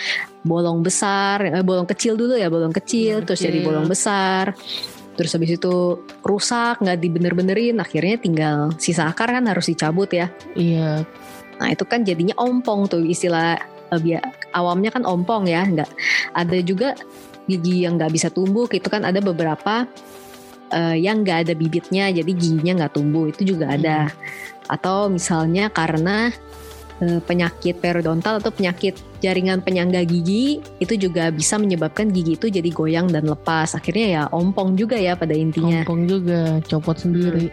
bolong 0.41 0.79
besar, 0.79 1.43
eh, 1.43 1.59
bolong 1.59 1.83
kecil 1.85 2.15
dulu 2.15 2.39
ya, 2.39 2.47
bolong 2.47 2.71
kecil, 2.71 3.19
Bolong 3.19 3.27
terus 3.27 3.39
jadi 3.43 3.59
bolong 3.59 3.87
besar. 3.91 4.55
Terus 5.21 5.37
habis 5.37 5.53
itu 5.53 6.01
rusak, 6.25 6.81
nggak 6.81 6.97
dibener-benerin, 6.97 7.77
akhirnya 7.77 8.17
tinggal 8.17 8.57
sisa 8.81 9.05
akar 9.05 9.29
kan 9.29 9.45
harus 9.45 9.69
dicabut 9.69 10.09
ya. 10.09 10.33
iya. 10.57 11.05
Nah 11.61 11.69
itu 11.69 11.85
kan 11.85 12.01
jadinya 12.01 12.33
ompong 12.41 12.89
tuh 12.89 13.05
istilah 13.05 13.53
eh, 13.93 14.17
awamnya 14.57 14.89
kan 14.89 15.05
ompong 15.05 15.45
ya, 15.45 15.61
nggak. 15.61 15.89
Ada 16.33 16.57
juga 16.65 16.97
gigi 17.45 17.85
yang 17.85 18.01
nggak 18.01 18.17
bisa 18.17 18.33
tumbuh 18.33 18.65
gitu 18.65 18.89
kan 18.89 19.05
ada 19.05 19.21
beberapa 19.21 19.85
eh, 20.73 20.97
yang 20.97 21.21
nggak 21.21 21.45
ada 21.45 21.53
bibitnya 21.53 22.09
jadi 22.09 22.31
giginya 22.33 22.81
nggak 22.81 22.97
tumbuh 22.97 23.29
itu 23.29 23.53
juga 23.53 23.77
ada. 23.77 24.09
Atau 24.65 25.13
misalnya 25.13 25.69
karena 25.69 26.33
penyakit 27.01 27.81
periodontal 27.81 28.37
atau 28.37 28.53
penyakit 28.53 28.93
jaringan 29.25 29.61
penyangga 29.65 30.05
gigi 30.05 30.61
itu 30.77 30.93
juga 30.97 31.33
bisa 31.33 31.57
menyebabkan 31.57 32.13
gigi 32.13 32.37
itu 32.37 32.47
jadi 32.53 32.69
goyang 32.69 33.09
dan 33.09 33.25
lepas. 33.25 33.73
Akhirnya 33.73 34.07
ya 34.07 34.23
ompong 34.29 34.77
juga 34.77 34.97
ya 34.97 35.17
pada 35.17 35.33
intinya. 35.33 35.81
ompong 35.81 36.05
juga 36.05 36.61
copot 36.69 36.97
sendiri. 36.97 37.49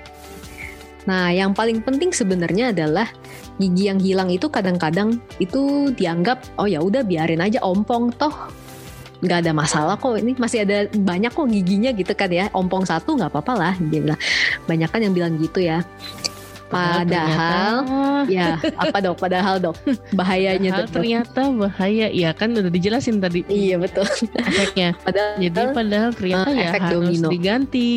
Nah, 1.09 1.33
yang 1.33 1.57
paling 1.57 1.81
penting 1.81 2.13
sebenarnya 2.13 2.77
adalah 2.77 3.09
gigi 3.57 3.89
yang 3.89 3.97
hilang 3.97 4.29
itu 4.29 4.53
kadang-kadang 4.53 5.17
itu 5.41 5.89
dianggap 5.97 6.45
oh 6.61 6.69
ya 6.69 6.85
udah 6.85 7.01
biarin 7.01 7.41
aja 7.41 7.65
ompong 7.65 8.13
toh. 8.21 8.53
Nggak 9.25 9.49
ada 9.49 9.53
masalah 9.57 9.95
kok 9.99 10.15
ini 10.21 10.37
masih 10.37 10.63
ada 10.69 10.87
banyak 10.93 11.33
kok 11.33 11.49
giginya 11.49 11.91
gitu 11.97 12.13
kan 12.13 12.29
ya. 12.29 12.53
Ompong 12.53 12.85
satu 12.85 13.17
nggak 13.17 13.33
apa-apa 13.33 13.53
lah 13.57 13.73
dia 13.89 14.05
bilang. 14.05 14.21
Banyak 14.69 14.89
kan 14.93 15.01
yang 15.01 15.17
bilang 15.17 15.41
gitu 15.41 15.65
ya 15.65 15.81
Padahal, 16.69 17.75
ya 18.29 18.61
apa 18.83 18.97
dok? 19.01 19.17
Padahal 19.19 19.57
dok, 19.59 19.77
bahayanya 20.19 20.71
padahal 20.71 20.85
dok. 20.85 20.95
ternyata 20.95 21.41
bahaya. 21.51 22.07
Ya 22.13 22.31
kan 22.33 22.53
udah 22.53 22.69
dijelasin 22.69 23.19
tadi 23.19 23.43
Iya 23.49 23.81
betul. 23.81 24.05
efeknya. 24.37 24.93
Padahal 25.07 25.41
Jadi 25.41 25.63
padahal 25.73 26.11
ternyata 26.13 26.49
eh, 26.53 26.57
ya 26.59 26.71
harus 26.77 26.93
domino. 27.19 27.29
diganti. 27.33 27.91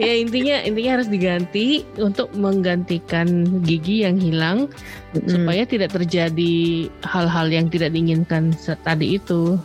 Ya 0.00 0.12
intinya 0.16 0.56
intinya 0.64 0.90
harus 0.98 1.08
diganti 1.08 1.84
untuk 2.00 2.32
menggantikan 2.32 3.28
gigi 3.62 4.02
yang 4.02 4.16
hilang 4.16 4.66
Mm-mm. 5.12 5.28
supaya 5.28 5.62
tidak 5.68 5.92
terjadi 5.92 6.54
hal-hal 7.04 7.46
yang 7.52 7.68
tidak 7.68 7.92
diinginkan 7.92 8.56
tadi 8.82 9.20
itu. 9.20 9.60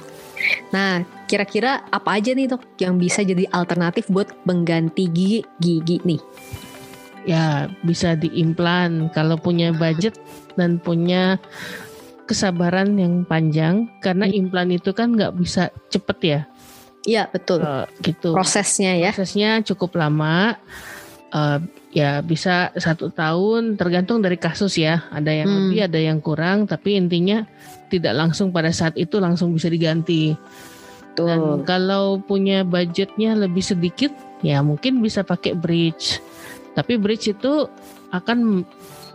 Nah, 0.69 1.01
kira-kira 1.25 1.81
apa 1.89 2.21
aja 2.21 2.35
nih 2.37 2.45
dok 2.45 2.61
yang 2.77 3.01
bisa 3.01 3.25
jadi 3.25 3.49
alternatif 3.49 4.05
buat 4.11 4.29
mengganti 4.45 5.09
gigi 5.09 5.41
gigi 5.57 5.97
nih? 6.05 6.21
Ya 7.27 7.67
bisa 7.83 8.15
diimplan 8.15 9.11
kalau 9.11 9.35
punya 9.35 9.75
budget 9.75 10.15
dan 10.55 10.79
punya 10.79 11.35
kesabaran 12.23 12.95
yang 12.95 13.23
panjang 13.23 13.87
karena 13.99 14.27
Hmm. 14.27 14.39
implan 14.47 14.71
itu 14.71 14.91
kan 14.91 15.11
nggak 15.11 15.35
bisa 15.35 15.67
cepet 15.87 16.17
ya 16.23 16.39
Iya 17.03 17.23
betul. 17.27 17.63
eh, 17.63 17.87
gitu. 18.03 18.35
Prosesnya 18.35 18.95
ya. 18.95 19.11
prosesnya 19.11 19.59
cukup 19.63 19.95
lama 19.95 20.55
Eh, 21.27 21.59
ya 21.91 22.23
bisa 22.23 22.71
satu 22.71 23.11
tahun 23.11 23.75
tergantung 23.75 24.23
dari 24.23 24.39
kasus 24.39 24.79
ya 24.79 25.03
ada 25.11 25.27
yang 25.27 25.51
Hmm. 25.51 25.57
lebih 25.67 25.79
ada 25.83 25.99
yang 25.99 26.23
kurang 26.23 26.63
tapi 26.63 26.95
intinya 26.95 27.43
tidak 27.91 28.15
langsung 28.15 28.55
pada 28.55 28.71
saat 28.71 28.95
itu 28.95 29.19
langsung 29.19 29.51
bisa 29.51 29.67
diganti 29.67 30.31
dan 31.19 31.39
Betul. 31.43 31.67
kalau 31.67 32.05
punya 32.23 32.63
budgetnya 32.63 33.35
lebih 33.35 33.59
sedikit 33.59 34.15
ya 34.39 34.63
mungkin 34.63 35.03
bisa 35.03 35.19
pakai 35.19 35.51
bridge 35.51 36.23
tapi 36.77 36.93
bridge 36.95 37.33
itu 37.33 37.65
akan 38.13 38.61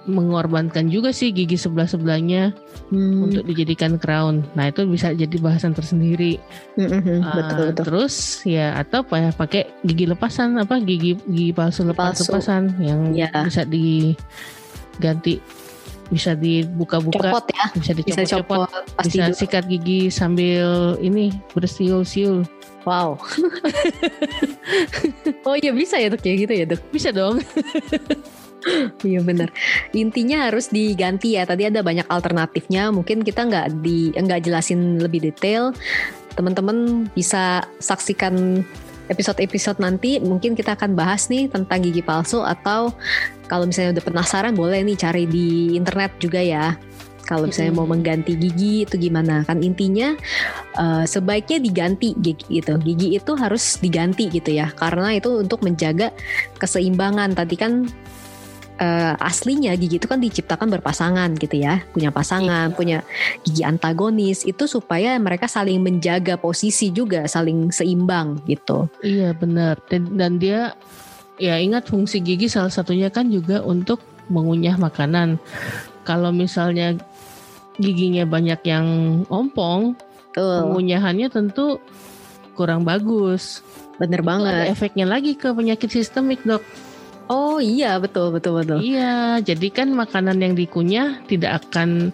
mengorbankan 0.03 0.91
juga 0.91 1.15
sih 1.15 1.31
gigi 1.31 1.55
sebelah 1.55 1.87
sebelahnya 1.87 2.51
Hmm, 2.93 3.25
untuk 3.25 3.49
dijadikan 3.49 3.97
crown 3.97 4.45
nah 4.53 4.69
itu 4.69 4.85
bisa 4.85 5.17
jadi 5.17 5.33
bahasan 5.41 5.73
tersendiri 5.73 6.37
mm, 6.77 6.85
mm, 6.85 7.01
mm, 7.01 7.21
Ah, 7.25 7.35
betul 7.41 7.65
betul. 7.73 7.85
Terus 7.89 8.15
ya 8.45 8.77
atau 8.77 9.01
apa 9.01 9.17
ya 9.17 9.31
pakai 9.33 9.63
gigi 9.81 10.05
lepasan 10.05 10.61
apa 10.61 10.77
gigi 10.77 11.17
gigi 11.25 11.57
palsu 11.57 11.89
lepas 11.89 12.13
Palsu. 12.13 12.29
lepasan 12.29 12.77
yang 12.85 13.17
Ya. 13.17 13.33
bisa 13.41 13.65
diganti 13.65 15.41
bisa 16.13 16.37
dibuka-buka 16.37 17.33
Copot 17.33 17.49
ya, 17.49 17.65
bisa 17.73 17.97
bisa 17.97 18.21
dicopot-copot 18.21 18.69
copot 18.69 18.85
pas 18.93 19.05
bisa 19.09 19.33
sikat 19.33 19.65
gigi 19.65 20.13
sambil 20.13 21.01
ini 21.01 21.33
bersiul-siul 21.57 22.45
Wow. 22.83 23.15
oh 25.47 25.55
iya 25.55 25.71
bisa 25.71 26.03
ya 26.03 26.11
dok 26.11 26.27
ya 26.27 26.35
gitu 26.35 26.51
ya 26.51 26.67
dok. 26.67 26.83
bisa 26.91 27.15
dong 27.15 27.39
Iya 29.03 29.27
benar. 29.27 29.51
Intinya 29.91 30.47
harus 30.47 30.71
diganti 30.71 31.35
ya. 31.35 31.43
Tadi 31.43 31.67
ada 31.67 31.83
banyak 31.83 32.07
alternatifnya. 32.07 32.95
Mungkin 32.95 33.27
kita 33.27 33.51
nggak 33.51 33.83
di 33.83 34.15
nggak 34.15 34.47
jelasin 34.47 35.03
lebih 35.03 35.19
detail. 35.19 35.75
Teman-teman 36.39 37.11
bisa 37.11 37.67
saksikan 37.83 38.63
episode-episode 39.09 39.79
nanti. 39.83 40.19
Mungkin 40.23 40.55
kita 40.55 40.79
akan 40.79 40.95
bahas 40.95 41.27
nih 41.33 41.51
tentang 41.51 41.83
gigi 41.83 42.03
palsu 42.05 42.43
atau 42.43 42.95
kalau 43.51 43.67
misalnya 43.67 43.99
udah 43.99 44.05
penasaran 44.05 44.55
boleh 44.55 44.85
nih 44.87 44.99
cari 44.99 45.25
di 45.27 45.75
internet 45.75 46.15
juga 46.23 46.39
ya. 46.39 46.77
Kalau 47.23 47.47
misalnya 47.49 47.73
mau 47.79 47.87
mengganti 47.87 48.35
gigi 48.35 48.83
itu 48.85 48.99
gimana? 48.99 49.47
Kan 49.47 49.63
intinya 49.63 50.13
eh, 50.77 51.05
sebaiknya 51.07 51.63
diganti 51.63 52.19
gigi 52.19 52.61
itu. 52.61 52.75
Gigi 52.83 53.09
itu 53.17 53.33
harus 53.39 53.79
diganti 53.79 54.29
gitu 54.29 54.53
ya. 54.53 54.75
Karena 54.75 55.15
itu 55.15 55.41
untuk 55.41 55.63
menjaga 55.63 56.11
keseimbangan. 56.59 57.33
Tadi 57.39 57.55
kan 57.55 57.87
eh, 58.83 59.15
aslinya 59.23 59.79
gigi 59.79 60.03
itu 60.03 60.11
kan 60.11 60.19
diciptakan 60.19 60.67
berpasangan 60.75 61.39
gitu 61.39 61.63
ya, 61.63 61.87
punya 61.95 62.11
pasangan, 62.11 62.75
punya 62.75 63.07
gigi 63.47 63.63
antagonis. 63.63 64.43
Itu 64.43 64.67
supaya 64.67 65.15
mereka 65.23 65.47
saling 65.47 65.79
menjaga 65.79 66.35
posisi 66.35 66.91
juga, 66.91 67.31
saling 67.31 67.71
seimbang 67.71 68.43
gitu. 68.51 68.91
iya 69.07 69.31
benar. 69.31 69.79
Dan, 69.87 70.19
dan 70.19 70.43
dia 70.43 70.75
ya 71.39 71.57
ingat 71.63 71.87
fungsi 71.87 72.19
gigi 72.19 72.51
salah 72.51 72.75
satunya 72.75 73.09
kan 73.09 73.31
juga 73.31 73.63
untuk 73.63 74.03
mengunyah 74.27 74.75
makanan. 74.75 75.39
Kalau 76.03 76.35
misalnya 76.35 76.99
giginya 77.79 78.27
banyak 78.27 78.61
yang 78.67 78.87
ompong 79.31 79.95
Tuh, 80.35 80.67
pengunyahannya 80.67 81.31
tentu 81.31 81.79
kurang 82.59 82.83
bagus. 82.83 83.63
Bener 84.01 84.21
Itu 84.21 84.27
ada 84.27 84.31
banget. 84.35 84.73
efeknya 84.75 85.07
lagi 85.07 85.39
ke 85.39 85.53
penyakit 85.53 85.89
sistemik 85.93 86.43
dok. 86.43 86.65
Oh 87.33 87.57
iya, 87.57 87.97
betul 87.97 88.29
betul 88.29 88.61
betul. 88.61 88.79
Iya, 88.85 89.41
jadi 89.41 89.73
kan 89.73 89.89
makanan 89.97 90.37
yang 90.37 90.53
dikunyah 90.53 91.25
tidak 91.25 91.65
akan 91.65 92.13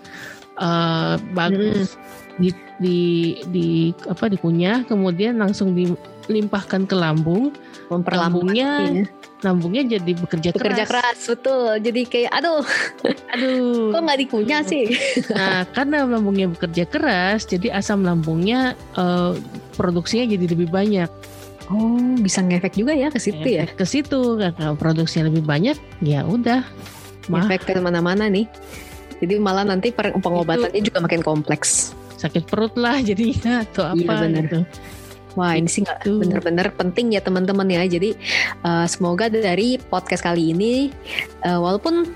eh, 0.55 1.15
bagus 1.35 1.99
di, 2.39 2.55
di 2.79 3.01
di 3.51 3.69
apa 4.07 4.31
dikunyah, 4.31 4.87
kemudian 4.87 5.43
langsung 5.43 5.75
dilimpahkan 5.75 6.87
ke 6.87 6.95
lambung, 6.95 7.51
lambungnya 7.91 8.87
ini. 8.87 9.03
lambungnya 9.43 9.99
jadi 9.99 10.13
bekerja, 10.15 10.55
bekerja 10.55 10.87
keras. 10.87 11.19
betul. 11.27 11.83
Jadi 11.83 12.01
kayak 12.07 12.31
aduh, 12.39 12.63
Aduh. 13.35 13.91
kok 13.95 14.03
nggak 14.07 14.21
dikunyah 14.23 14.63
sih? 14.63 14.87
Nah, 15.35 15.67
karena 15.75 16.07
lambungnya 16.07 16.47
bekerja 16.47 16.87
keras, 16.87 17.43
jadi 17.43 17.75
asam 17.75 18.07
lambungnya 18.07 18.79
eh, 18.95 19.35
produksinya 19.75 20.31
jadi 20.31 20.47
lebih 20.47 20.71
banyak. 20.71 21.11
Oh, 21.69 22.01
bisa 22.17 22.41
ngefek 22.41 22.81
juga 22.81 22.97
ya 22.97 23.13
ke 23.13 23.21
situ 23.21 23.45
ya. 23.45 23.69
Ke 23.69 23.85
situ, 23.85 24.41
karena 24.41 24.73
produksinya 24.73 25.29
lebih 25.29 25.45
banyak, 25.45 25.77
ya 26.01 26.25
udah. 26.25 26.65
Ngefek 27.29 27.69
ke 27.69 27.77
mana-mana 27.77 28.25
nih. 28.33 28.49
Jadi 29.21 29.37
malah 29.37 29.69
nanti 29.69 29.93
pengobatannya 29.93 30.81
juga 30.81 31.05
makin 31.05 31.21
kompleks. 31.21 31.93
sakit 32.19 32.51
perut 32.51 32.75
lah 32.75 32.99
jadinya 32.99 33.63
atau 33.63 33.95
Iya, 33.95 34.03
apa 34.03 34.13
bener. 34.27 34.43
gitu. 34.43 34.59
Wah 35.39 35.55
ini 35.55 35.71
sih 35.71 35.87
nggak 35.87 36.03
bener-bener 36.03 36.67
penting 36.75 37.15
ya 37.15 37.23
teman-teman 37.23 37.71
ya. 37.71 37.87
Jadi 37.87 38.11
eh, 38.65 38.87
semoga 38.91 39.31
dari 39.31 39.79
podcast 39.79 40.27
kali 40.27 40.51
ini, 40.51 40.91
eh, 41.47 41.55
walaupun 41.55 42.11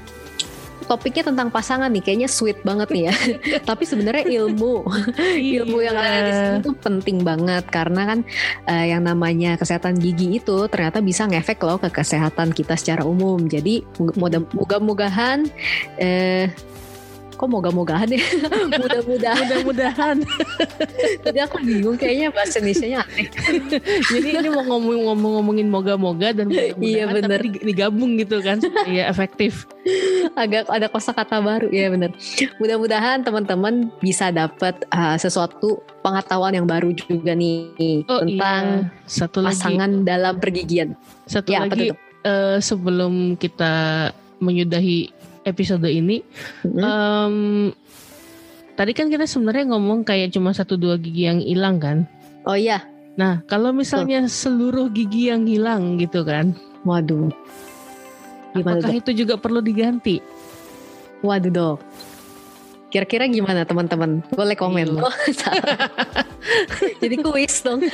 topiknya 0.83 1.31
tentang 1.31 1.49
pasangan 1.49 1.89
nih, 1.89 2.03
kayaknya 2.03 2.29
sweet 2.29 2.61
banget 2.63 2.89
nih 2.91 3.03
ya. 3.09 3.15
Tapi 3.69 3.83
sebenarnya 3.83 4.27
ilmu, 4.29 4.83
ilmu 5.59 5.79
yang 5.81 5.97
ada 5.97 6.19
di 6.21 6.33
sini 6.33 6.51
Iya. 6.53 6.65
tuh 6.65 6.75
penting 6.77 7.19
banget 7.23 7.65
karena 7.67 8.03
kan 8.05 8.19
eh, 8.67 8.91
yang 8.91 9.03
namanya 9.03 9.57
kesehatan 9.57 9.97
gigi 9.97 10.37
itu 10.37 10.59
ternyata 10.69 10.99
bisa 10.99 11.25
ngefek 11.25 11.59
loh 11.63 11.79
ke 11.79 11.89
kesehatan 11.89 12.51
kita 12.51 12.75
secara 12.75 13.03
umum. 13.03 13.41
Jadi 13.47 13.83
mudah- 13.99 14.47
mudah-mudahan, 14.53 15.47
eh, 15.97 16.51
kok 17.43 17.51
moga-mogahan 17.51 18.07
ya? 18.07 18.23
Mudah-mudahan. 18.79 19.43
Mudah-mudahan. 19.43 20.17
Tadi 21.27 21.39
aku 21.43 21.59
bingung 21.59 21.99
kayaknya 21.99 22.31
bahasa 22.31 22.63
Indonesia-nya 22.63 23.03
aneh. 23.03 23.27
Jadi 24.15 24.29
ini 24.31 24.49
mau 24.49 24.63
ngomong 24.63 25.11
ngomong 25.11 25.33
ngomongin 25.43 25.67
moga-moga 25.67 26.31
dan 26.31 26.47
mudah-mudahan 26.47 26.79
Iya, 26.79 27.05
bener. 27.11 27.43
tapi 27.43 27.49
digabung 27.67 28.15
gitu 28.15 28.39
kan 28.39 28.63
supaya 28.63 29.11
efektif. 29.11 29.67
agak 30.33 30.71
ada 30.71 30.87
kosakata 30.87 31.43
baru 31.43 31.67
ya 31.69 31.91
bener. 31.91 32.15
Mudah-mudahan 32.57 33.27
teman-teman 33.27 33.91
bisa 33.99 34.31
dapat 34.31 34.79
uh, 34.89 35.19
sesuatu 35.19 35.83
pengetahuan 36.01 36.55
yang 36.55 36.71
baru 36.71 36.95
juga 36.95 37.35
nih 37.35 38.07
Oh 38.07 38.23
tentang 38.23 38.87
iya, 38.87 39.03
satu 39.03 39.43
lagi 39.43 39.59
pasangan 39.59 39.91
dalam 40.07 40.39
pergigian. 40.39 40.95
satu 41.27 41.51
Ya, 41.51 41.67
apa 41.67 41.75
lagi 41.75 41.91
tuh? 41.91 41.99
eh, 42.23 42.59
sebelum 42.63 43.35
kita 43.35 43.73
menyudahi 44.39 45.11
episode 45.45 45.87
ini 45.87 46.23
Mm-mm. 46.63 46.81
em, 46.81 47.37
tadi 48.75 48.93
kan 48.93 49.09
kita 49.09 49.27
sebenarnya 49.27 49.73
ngomong 49.75 50.03
kayak 50.03 50.33
cuma 50.33 50.51
satu 50.51 50.75
dua 50.77 50.97
gigi 50.97 51.29
yang 51.29 51.39
hilang 51.43 51.77
kan. 51.79 51.99
oh 52.43 52.59
iya, 52.59 52.83
Nah, 53.13 53.45
kalau 53.45 53.77
misalnya 53.77 54.25
seluruh 54.25 54.89
gigi 54.89 55.29
yang 55.29 55.45
hilang 55.45 56.01
gitu 56.01 56.25
kan, 56.25 56.57
waduh, 56.81 57.29
gimana 58.57 58.81
apakah 58.81 58.93
dok? 58.97 59.01
itu 59.05 59.11
juga 59.25 59.35
perlu 59.37 59.61
diganti? 59.61 60.17
Waduh 61.21 61.53
dok. 61.53 61.79
Kira-kira 62.89 63.29
gimana 63.29 63.65
teman-teman? 63.69 64.21
Boleh 64.33 64.57
komen. 64.57 64.97
Iya. 64.97 65.01
Oh, 65.05 65.17
salah. 65.45 65.89
Jadi 67.01 67.17
kuis 67.21 67.61
dong. 67.65 67.81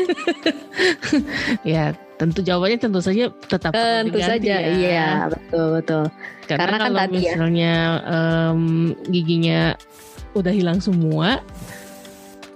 Ya, 1.66 1.94
tentu 2.18 2.42
jawabannya 2.42 2.78
tentu 2.82 2.98
saja 2.98 3.30
tetap 3.46 3.70
Tentu 3.70 4.18
saja. 4.18 4.54
ya. 4.58 4.68
Iya, 4.74 5.08
betul 5.30 5.66
betul. 5.78 6.04
Karena, 6.50 6.58
Karena 6.58 6.76
kan 6.76 6.82
kalau 6.90 6.98
tadi 7.06 7.18
ya. 7.22 7.32
misalnya 7.38 7.72
em, 8.04 8.62
giginya 9.06 9.60
udah 10.34 10.52
hilang 10.52 10.82
semua, 10.82 11.38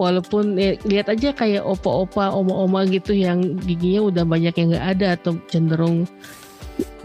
walaupun 0.03 0.59
ya, 0.59 0.75
lihat 0.83 1.07
aja 1.15 1.31
kayak 1.31 1.63
opa-opa, 1.63 2.35
oma-oma 2.35 2.83
gitu 2.91 3.15
yang 3.15 3.57
giginya 3.63 4.03
udah 4.03 4.25
banyak 4.27 4.55
yang 4.59 4.69
nggak 4.75 4.89
ada 4.99 5.07
atau 5.15 5.39
cenderung 5.47 6.05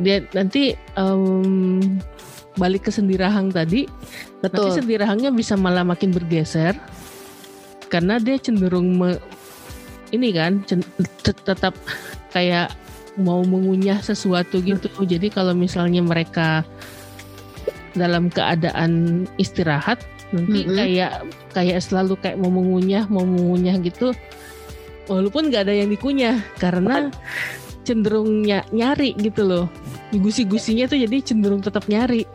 dia 0.01 0.23
nanti 0.33 0.73
em, 0.97 1.99
balik 2.57 2.89
ke 2.89 2.91
sendi 2.93 3.13
rahang 3.21 3.53
tadi, 3.53 3.85
nanti 4.41 4.57
Betul. 4.57 4.73
sendi 4.73 4.97
rahangnya 4.97 5.29
bisa 5.29 5.53
malah 5.53 5.85
makin 5.85 6.09
bergeser 6.09 6.73
karena 7.87 8.17
dia 8.17 8.41
cenderung 8.41 8.97
me- 8.97 9.21
ini 10.09 10.31
kan 10.31 10.63
tetap 11.21 11.75
kayak 12.37 12.69
mau 13.17 13.41
mengunyah 13.41 13.97
sesuatu 13.97 14.61
gitu. 14.61 14.85
Jadi 15.01 15.33
kalau 15.33 15.57
misalnya 15.57 16.05
mereka 16.05 16.61
dalam 17.97 18.29
keadaan 18.29 19.25
istirahat 19.41 19.97
nanti 20.29 20.69
Mm-mm. 20.69 20.77
kayak 20.77 21.11
kayak 21.55 21.79
selalu 21.81 22.13
kayak 22.21 22.37
mau 22.37 22.53
mengunyah 22.53 23.09
mau 23.09 23.25
mengunyah 23.25 23.73
gitu 23.81 24.13
walaupun 25.09 25.49
nggak 25.49 25.65
ada 25.65 25.73
yang 25.73 25.89
dikunyah 25.89 26.37
karena 26.61 27.09
cenderung 27.87 28.43
ny- 28.45 28.67
nyari 28.69 29.15
gitu 29.17 29.47
loh 29.47 29.65
gusi-gusinya 30.13 30.85
tuh 30.85 30.99
jadi 30.99 31.23
cenderung 31.23 31.63
tetap 31.63 31.87
nyari 31.87 32.27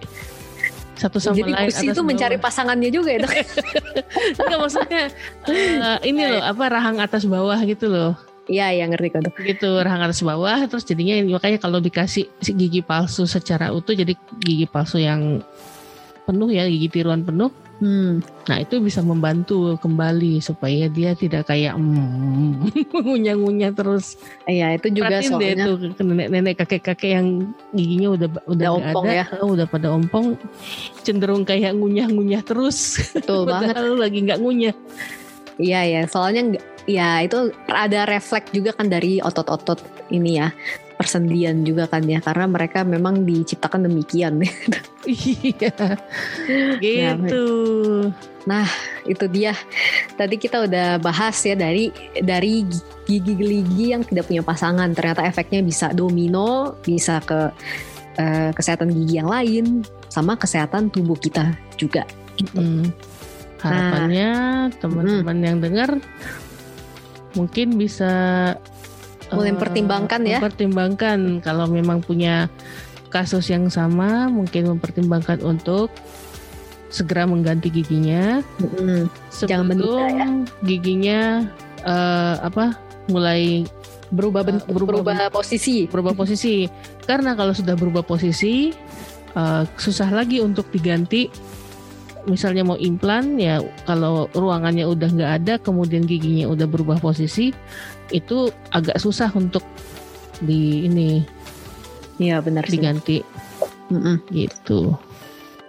satu 0.96 1.20
sama 1.20 1.36
Jadi 1.36 1.52
lain 1.52 1.68
gusi 1.68 1.84
atas 1.84 1.94
itu 1.98 2.02
mencari 2.02 2.36
bawah. 2.38 2.46
pasangannya 2.46 2.90
juga 2.94 3.10
ya 3.10 3.18
dok. 3.26 3.34
Enggak 4.40 4.58
maksudnya 4.62 5.02
eh, 5.50 5.98
ini 6.06 6.22
loh 6.30 6.42
apa 6.46 6.64
rahang 6.70 6.98
atas 7.02 7.22
bawah 7.28 7.58
gitu 7.66 7.86
loh 7.92 8.14
Iya 8.50 8.74
ya 8.74 8.84
ngerti 8.90 9.08
kok 9.14 9.20
dok. 9.22 9.34
gitu 9.38 9.68
rahang 9.78 10.02
atas 10.02 10.18
bawah 10.20 10.58
terus 10.66 10.82
jadinya 10.82 11.14
makanya 11.30 11.62
kalau 11.62 11.78
dikasih 11.78 12.26
si 12.42 12.50
gigi 12.52 12.82
palsu 12.82 13.22
secara 13.22 13.70
utuh 13.70 13.94
jadi 13.94 14.18
gigi 14.42 14.66
palsu 14.66 14.98
yang 14.98 15.38
penuh 16.26 16.50
ya 16.50 16.66
gigi 16.66 16.90
tiruan 16.90 17.22
penuh 17.22 17.50
Hmm. 17.82 18.22
nah 18.46 18.62
itu 18.62 18.78
bisa 18.78 19.02
membantu 19.02 19.74
kembali 19.74 20.38
supaya 20.38 20.86
dia 20.86 21.18
tidak 21.18 21.50
kayak 21.50 21.74
mm, 21.74 22.70
ngunyah-ngunyah 22.94 23.74
terus 23.74 24.22
Iya 24.46 24.78
itu 24.78 25.02
juga 25.02 25.18
Perhatiin 25.18 25.34
deh 25.34 25.50
soalnya 25.50 25.66
tuh 25.66 25.76
ke 25.90 26.02
nenek-nenek 26.06 26.54
kakek-kakek 26.62 27.10
yang 27.18 27.26
giginya 27.74 28.14
udah 28.14 28.28
udah 28.46 28.68
ompong 28.78 29.04
ada 29.10 29.18
ya. 29.18 29.24
eh, 29.34 29.42
udah 29.42 29.66
pada 29.66 29.90
ompong 29.90 30.38
cenderung 31.02 31.42
kayak 31.42 31.74
ngunyah-ngunyah 31.74 32.46
terus 32.46 33.02
betul 33.18 33.42
banget. 33.50 33.74
padahal 33.74 33.98
lagi 33.98 34.18
nggak 34.30 34.38
ngunyah 34.38 34.74
Iya 35.60 35.80
ya 35.84 36.00
soalnya 36.08 36.56
ya 36.88 37.22
itu 37.22 37.52
ada 37.68 38.08
refleks 38.08 38.52
juga 38.52 38.72
kan 38.72 38.88
dari 38.88 39.20
otot-otot 39.20 39.80
ini 40.12 40.40
ya. 40.40 40.48
Persendian 40.92 41.66
juga 41.66 41.90
kan 41.90 42.06
ya. 42.06 42.22
Karena 42.22 42.46
mereka 42.46 42.86
memang 42.86 43.26
diciptakan 43.26 43.90
demikian. 43.90 44.38
Iya. 45.02 45.74
Gitu. 47.18 47.46
Itu 49.02 49.24
dia. 49.26 49.50
Tadi 50.14 50.38
kita 50.38 50.62
udah 50.70 51.02
bahas 51.02 51.34
ya 51.42 51.58
dari 51.58 51.90
dari 52.22 52.62
gigi 53.02 53.34
geligi 53.34 53.90
yang 53.90 54.06
tidak 54.06 54.30
punya 54.30 54.46
pasangan. 54.46 54.94
Ternyata 54.94 55.26
efeknya 55.26 55.58
bisa 55.66 55.90
domino 55.90 56.78
bisa 56.86 57.18
ke 57.18 57.50
eh, 58.22 58.54
kesehatan 58.54 58.94
gigi 58.94 59.18
yang 59.18 59.26
lain 59.26 59.82
sama 60.06 60.38
kesehatan 60.38 60.94
tubuh 60.94 61.18
kita 61.18 61.50
juga. 61.74 62.06
Gitu. 62.38 62.62
Hmm. 62.62 62.94
Harapannya 63.62 64.30
teman-teman 64.82 65.38
yang 65.38 65.58
dengar 65.62 65.90
mungkin 67.38 67.78
bisa 67.80 68.12
Mulai 69.32 69.48
eh, 69.48 69.54
mempertimbangkan 69.56 70.20
ya. 70.28 70.38
Mempertimbangkan 70.38 71.18
kalau 71.40 71.64
memang 71.70 72.04
punya 72.04 72.52
kasus 73.08 73.48
yang 73.52 73.68
sama, 73.68 74.28
mungkin 74.28 74.76
mempertimbangkan 74.76 75.40
untuk 75.44 75.92
segera 76.92 77.24
mengganti 77.24 77.72
giginya. 77.72 78.44
Jangan 78.60 79.08
sebelum 79.32 79.64
menunda 79.72 80.04
ya. 80.12 80.26
giginya 80.64 81.20
eh, 81.84 82.36
apa 82.44 82.76
mulai 83.08 83.64
berubah 84.12 84.44
bentuk 84.44 84.68
Eh, 84.68 84.74
berubah 84.76 84.92
berubah, 85.00 85.32
posisi 85.32 85.88
berubah 85.88 86.12
posisi. 86.12 86.68
Karena 87.08 87.32
kalau 87.32 87.56
sudah 87.56 87.72
berubah 87.72 88.04
posisi, 88.04 88.76
eh, 89.32 89.62
susah 89.80 90.12
lagi 90.12 90.44
untuk 90.44 90.68
diganti. 90.68 91.32
Misalnya 92.22 92.62
mau 92.62 92.78
implan, 92.78 93.34
ya 93.34 93.58
kalau 93.82 94.30
ruangannya 94.30 94.86
udah 94.86 95.10
nggak 95.10 95.32
ada, 95.42 95.54
kemudian 95.58 96.06
giginya 96.06 96.46
udah 96.46 96.66
berubah 96.70 97.02
posisi, 97.02 97.50
itu 98.14 98.52
agak 98.70 99.02
susah 99.02 99.32
untuk 99.34 99.66
di 100.42 100.86
ini 100.86 101.22
Iya 102.22 102.38
benar 102.44 102.64
sih 102.68 102.78
diganti 102.78 103.18
Mm-mm. 103.90 104.22
gitu. 104.30 104.94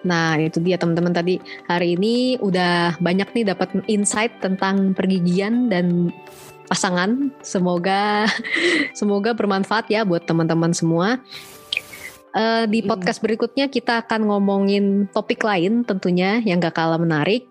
Nah 0.03 0.35
itu 0.37 0.59
dia 0.59 0.75
teman-teman 0.75 1.15
tadi 1.15 1.39
hari 1.65 1.95
ini 1.95 2.35
udah 2.37 2.99
banyak 2.99 3.31
nih 3.31 3.45
dapat 3.55 3.73
insight 3.87 4.37
tentang 4.43 4.91
pergigian 4.93 5.71
dan 5.71 6.11
pasangan. 6.67 7.31
Semoga 7.41 8.27
semoga 8.99 9.31
bermanfaat 9.33 9.89
ya 9.89 10.03
buat 10.03 10.27
teman-teman 10.27 10.75
semua. 10.75 11.19
Eh, 12.33 12.65
di 12.65 12.81
Hmm. 12.81 12.89
podcast 12.89 13.21
berikutnya 13.21 13.69
kita 13.69 14.01
akan 14.01 14.25
ngomongin 14.25 15.05
topik 15.13 15.45
lain 15.45 15.85
tentunya 15.85 16.41
yang 16.41 16.57
gak 16.57 16.73
kalah 16.73 16.97
menarik. 16.97 17.45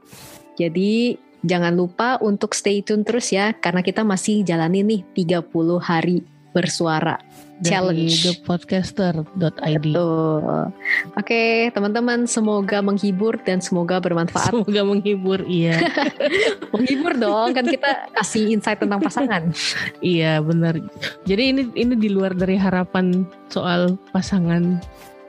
Jadi 0.59 1.15
jangan 1.47 1.79
lupa 1.79 2.19
untuk 2.19 2.51
stay 2.51 2.83
tune 2.83 3.07
terus 3.07 3.31
ya 3.31 3.55
karena 3.55 3.79
kita 3.83 4.03
masih 4.03 4.43
jalani 4.43 4.83
nih 4.83 5.01
30 5.15 5.79
hari 5.79 6.27
bersuara 6.51 7.19
Dari 7.63 7.71
challenge. 7.71 8.19
thepodcaster.id. 8.27 9.87
Tuh. 9.95 10.67
Oke, 11.15 11.71
teman-teman, 11.71 12.27
semoga 12.27 12.83
menghibur 12.83 13.39
dan 13.47 13.63
semoga 13.63 14.03
bermanfaat. 14.03 14.51
Semoga 14.51 14.83
menghibur, 14.83 15.47
iya. 15.47 15.79
menghibur 16.75 17.15
dong, 17.15 17.55
kan 17.55 17.63
kita 17.63 18.11
kasih 18.19 18.59
insight 18.59 18.83
tentang 18.83 18.99
pasangan. 18.99 19.55
iya, 20.03 20.43
benar. 20.43 20.75
Jadi 21.23 21.43
ini 21.55 21.63
ini 21.79 21.95
di 21.95 22.11
luar 22.11 22.35
dari 22.35 22.59
harapan 22.59 23.23
soal 23.47 23.95
pasangan. 24.11 24.83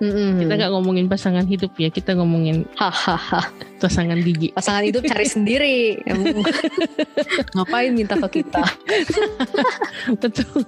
Mm-mm. 0.03 0.43
Kita 0.43 0.53
nggak 0.59 0.71
ngomongin 0.75 1.07
pasangan 1.07 1.47
hidup 1.47 1.71
ya, 1.79 1.87
kita 1.87 2.11
ngomongin 2.19 2.67
Hahaha. 2.75 3.47
pasangan 3.79 4.19
gigi. 4.19 4.51
Pasangan 4.51 4.83
hidup 4.83 5.07
cari 5.07 5.27
sendiri. 5.27 5.77
Ngapain 7.55 7.95
minta 7.95 8.19
ke 8.27 8.43
kita? 8.43 8.63
Betul. 10.19 10.67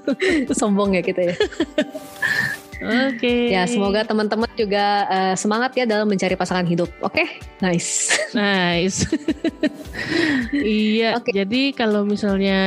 Sombong 0.56 0.95
ya 0.95 1.04
kita 1.04 1.32
ya. 1.32 1.36
Oke. 3.12 3.52
Ya, 3.52 3.67
semoga 3.67 4.08
teman-teman 4.08 4.48
juga 4.56 5.08
eh, 5.08 5.36
semangat 5.36 5.76
ya 5.76 5.84
dalam 5.84 6.08
mencari 6.08 6.36
pasangan 6.39 6.67
hidup. 6.67 6.88
Oke, 7.04 7.28
nice. 7.60 8.15
nice. 8.32 9.04
iya. 10.63 11.19
Oke. 11.19 11.36
Jadi 11.36 11.76
kalau 11.76 12.08
misalnya 12.08 12.60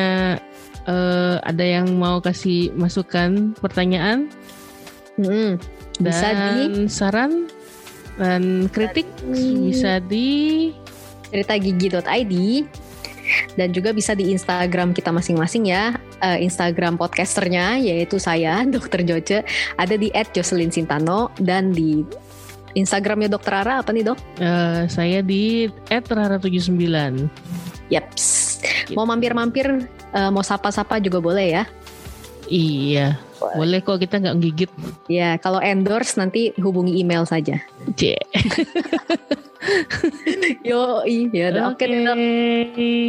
eh, 0.85 1.37
ada 1.41 1.65
yang 1.65 1.97
mau 1.97 2.21
kasih 2.21 2.73
masukan, 2.77 3.57
pertanyaan 3.61 4.29
Mm-mm. 5.19 5.78
Bisa 5.99 6.31
dan 6.31 6.51
di 6.55 6.87
saran 6.87 7.33
dan 8.19 8.67
kritik 8.71 9.07
bisa 9.23 10.03
di 10.03 10.71
ceritagigi.id 11.31 12.35
dan 13.55 13.69
juga 13.71 13.93
bisa 13.93 14.17
di 14.17 14.33
Instagram 14.33 14.97
kita 14.97 15.13
masing-masing 15.13 15.69
ya. 15.71 15.95
Eh, 16.19 16.43
Instagram 16.43 16.99
podcasternya 16.99 17.79
yaitu 17.79 18.19
saya 18.19 18.65
Dr. 18.75 19.05
Joce 19.07 19.47
ada 19.79 19.95
di 19.95 20.11
@jocelyn_sintano 20.11 21.31
dan 21.39 21.71
di 21.71 22.03
Instagramnya 22.77 23.33
Dr. 23.33 23.65
Ara 23.65 23.75
apa 23.83 23.91
nih 23.95 24.05
dok? 24.07 24.19
eh, 24.41 24.83
saya 24.91 25.23
di 25.23 25.67
@rara79. 25.91 27.29
Yaps. 27.89 28.27
Mau 28.93 29.09
mampir-mampir, 29.09 29.67
eh, 30.13 30.31
mau 30.31 30.45
sapa-sapa 30.45 31.01
juga 31.01 31.23
boleh 31.23 31.47
ya. 31.61 31.65
Iya. 32.49 33.21
Boleh 33.39 33.79
kok 33.85 34.03
kita 34.03 34.19
nggak 34.19 34.39
gigit. 34.43 34.71
Ya 35.07 35.39
kalau 35.39 35.63
endorse 35.63 36.19
nanti 36.19 36.51
hubungi 36.59 36.99
email 36.99 37.29
saja. 37.29 37.63
Cie. 37.95 38.19
Yo, 40.69 41.03
iya. 41.05 41.71
Oke. 41.71 41.87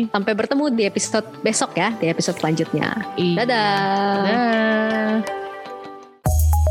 sampai 0.10 0.34
bertemu 0.34 0.64
di 0.74 0.84
episode 0.86 1.26
besok 1.42 1.78
ya, 1.78 1.94
di 1.98 2.10
episode 2.12 2.38
selanjutnya. 2.38 2.94
Iya. 3.18 3.36
Dadah. 3.42 4.16
Dadah. 4.28 5.49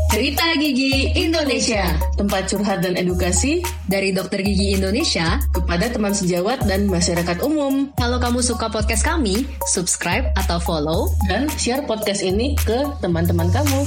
Cerita 0.09 0.41
Gigi 0.57 1.13
Indonesia, 1.21 1.85
tempat 2.17 2.49
curhat 2.49 2.81
dan 2.81 2.97
edukasi 2.97 3.61
Dari 3.85 4.09
Dokter 4.09 4.41
Gigi 4.41 4.73
Indonesia, 4.73 5.37
kepada 5.53 5.85
teman 5.85 6.17
sejawat 6.17 6.65
dan 6.65 6.89
masyarakat 6.89 7.45
umum. 7.45 7.93
kalau 7.93 8.17
kamu 8.17 8.41
suka 8.41 8.73
podcast 8.73 9.05
kami, 9.05 9.45
subscribe 9.69 10.33
atau 10.33 10.57
follow 10.57 11.13
Dan 11.29 11.45
share 11.61 11.85
podcast 11.85 12.25
ini 12.25 12.57
ke 12.57 12.89
teman-teman 13.05 13.53
kamu. 13.53 13.85